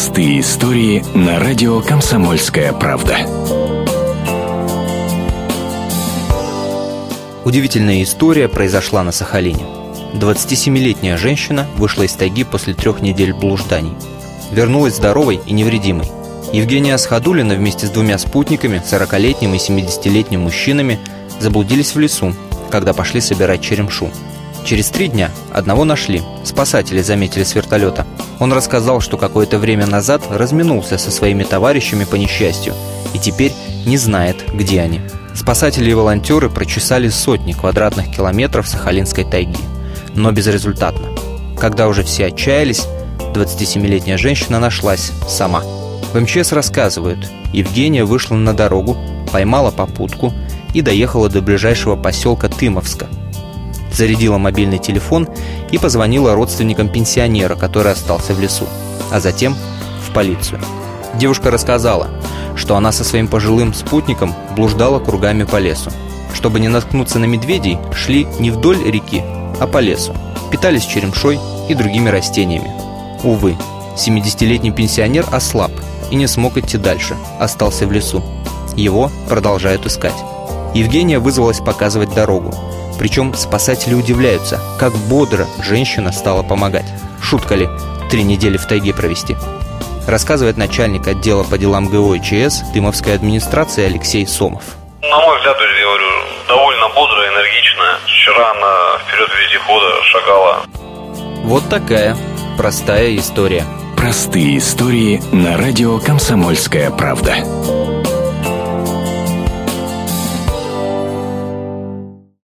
Простые 0.00 0.40
истории 0.40 1.04
на 1.14 1.38
радио 1.38 1.82
«Комсомольская 1.82 2.72
правда». 2.72 3.18
Удивительная 7.44 8.02
история 8.02 8.48
произошла 8.48 9.02
на 9.02 9.12
Сахалине. 9.12 9.66
27-летняя 10.14 11.18
женщина 11.18 11.66
вышла 11.76 12.04
из 12.04 12.14
тайги 12.14 12.44
после 12.44 12.72
трех 12.72 13.02
недель 13.02 13.34
блужданий. 13.34 13.92
Вернулась 14.50 14.96
здоровой 14.96 15.38
и 15.44 15.52
невредимой. 15.52 16.08
Евгения 16.50 16.94
Асхадулина 16.94 17.54
вместе 17.54 17.86
с 17.86 17.90
двумя 17.90 18.16
спутниками, 18.16 18.82
40-летним 18.82 19.52
и 19.52 19.58
70-летним 19.58 20.40
мужчинами, 20.40 20.98
заблудились 21.40 21.94
в 21.94 21.98
лесу, 21.98 22.34
когда 22.70 22.94
пошли 22.94 23.20
собирать 23.20 23.60
черемшу. 23.60 24.10
Через 24.64 24.90
три 24.90 25.08
дня 25.08 25.30
одного 25.52 25.84
нашли. 25.84 26.22
Спасатели 26.44 27.02
заметили 27.02 27.44
с 27.44 27.54
вертолета. 27.54 28.06
Он 28.38 28.52
рассказал, 28.52 29.00
что 29.00 29.16
какое-то 29.16 29.58
время 29.58 29.86
назад 29.86 30.22
разминулся 30.30 30.98
со 30.98 31.10
своими 31.10 31.44
товарищами 31.44 32.04
по 32.04 32.16
несчастью 32.16 32.74
и 33.14 33.18
теперь 33.18 33.52
не 33.86 33.96
знает, 33.96 34.36
где 34.52 34.80
они. 34.80 35.00
Спасатели 35.34 35.90
и 35.90 35.94
волонтеры 35.94 36.50
прочесали 36.50 37.08
сотни 37.08 37.52
квадратных 37.52 38.10
километров 38.14 38.68
Сахалинской 38.68 39.24
тайги, 39.24 39.60
но 40.14 40.32
безрезультатно. 40.32 41.08
Когда 41.58 41.88
уже 41.88 42.02
все 42.02 42.26
отчаялись, 42.26 42.86
27-летняя 43.34 44.16
женщина 44.16 44.58
нашлась 44.58 45.12
сама. 45.28 45.62
В 46.12 46.20
МЧС 46.20 46.52
рассказывают, 46.52 47.28
Евгения 47.52 48.04
вышла 48.04 48.34
на 48.34 48.54
дорогу, 48.54 48.96
поймала 49.32 49.70
попутку 49.70 50.32
и 50.74 50.82
доехала 50.82 51.28
до 51.28 51.40
ближайшего 51.40 51.96
поселка 51.96 52.48
Тымовска. 52.48 53.06
Зарядила 53.92 54.38
мобильный 54.38 54.78
телефон 54.78 55.28
и 55.70 55.78
позвонила 55.78 56.34
родственникам 56.34 56.88
пенсионера, 56.88 57.56
который 57.56 57.92
остался 57.92 58.34
в 58.34 58.40
лесу, 58.40 58.66
а 59.10 59.20
затем 59.20 59.56
в 60.06 60.12
полицию. 60.12 60.60
Девушка 61.14 61.50
рассказала, 61.50 62.08
что 62.56 62.76
она 62.76 62.92
со 62.92 63.04
своим 63.04 63.28
пожилым 63.28 63.74
спутником 63.74 64.34
блуждала 64.56 65.00
кругами 65.00 65.44
по 65.44 65.56
лесу. 65.56 65.90
Чтобы 66.32 66.60
не 66.60 66.68
наткнуться 66.68 67.18
на 67.18 67.24
медведей, 67.24 67.78
шли 67.92 68.26
не 68.38 68.50
вдоль 68.50 68.82
реки, 68.84 69.22
а 69.58 69.66
по 69.66 69.78
лесу. 69.78 70.14
Питались 70.50 70.84
черемшой 70.84 71.38
и 71.68 71.74
другими 71.74 72.08
растениями. 72.08 72.70
Увы, 73.24 73.56
70-летний 73.96 74.70
пенсионер 74.70 75.26
ослаб 75.30 75.72
и 76.10 76.16
не 76.16 76.26
смог 76.26 76.56
идти 76.56 76.78
дальше, 76.78 77.16
остался 77.38 77.86
в 77.86 77.92
лесу. 77.92 78.22
Его 78.76 79.10
продолжают 79.28 79.86
искать. 79.86 80.14
Евгения 80.74 81.18
вызвалась 81.18 81.58
показывать 81.58 82.14
дорогу. 82.14 82.54
Причем 83.00 83.32
спасатели 83.32 83.94
удивляются, 83.94 84.60
как 84.78 84.92
бодро 84.92 85.46
женщина 85.62 86.12
стала 86.12 86.42
помогать. 86.42 86.84
Шутка 87.22 87.54
ли, 87.54 87.66
три 88.10 88.22
недели 88.24 88.58
в 88.58 88.66
тайге 88.66 88.92
провести? 88.92 89.38
Рассказывает 90.06 90.58
начальник 90.58 91.08
отдела 91.08 91.42
по 91.42 91.56
делам 91.56 91.88
ГО 91.88 92.12
и 92.12 92.20
ЧС 92.20 92.60
Дымовской 92.74 93.14
администрации 93.14 93.86
Алексей 93.86 94.26
Сомов. 94.26 94.62
На 95.00 95.18
мой 95.18 95.38
взгляд, 95.38 95.56
я 95.58 95.82
говорю, 95.86 96.06
довольно 96.46 96.88
бодрая, 96.90 97.30
энергичная. 97.32 97.96
Вчера 98.04 98.50
она 98.50 98.98
вперед 98.98 99.30
вездехода 99.34 100.02
шагала. 100.04 100.62
Вот 101.44 101.66
такая 101.70 102.18
простая 102.58 103.16
история. 103.16 103.64
Простые 103.96 104.58
истории 104.58 105.22
на 105.32 105.56
радио 105.56 105.98
«Комсомольская 106.00 106.90
правда». 106.90 107.36